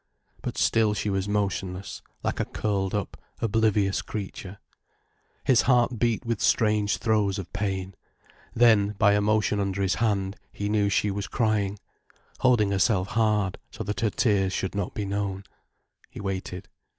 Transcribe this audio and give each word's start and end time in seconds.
But 0.41 0.57
still 0.57 0.95
she 0.95 1.11
was 1.11 1.29
motionless, 1.29 2.01
like 2.23 2.39
a 2.39 2.45
curled 2.45 2.95
up, 2.95 3.17
oblivious 3.39 4.01
creature. 4.01 4.57
His 5.43 5.61
heart 5.61 5.99
beat 5.99 6.25
with 6.25 6.41
strange 6.41 6.97
throes 6.97 7.37
of 7.37 7.53
pain. 7.53 7.93
Then, 8.55 8.95
by 8.97 9.13
a 9.13 9.21
motion 9.21 9.59
under 9.59 9.83
his 9.83 9.93
hand, 10.01 10.37
he 10.51 10.69
knew 10.69 10.89
she 10.89 11.11
was 11.11 11.27
crying, 11.27 11.77
holding 12.39 12.71
herself 12.71 13.09
hard 13.09 13.59
so 13.69 13.83
that 13.83 13.99
her 13.99 14.09
tears 14.09 14.53
should 14.53 14.73
not 14.73 14.95
be 14.95 15.05
known. 15.05 15.43
He 16.09 16.19
waited. 16.19 16.67